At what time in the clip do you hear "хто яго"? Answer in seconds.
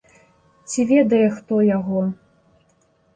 1.35-2.01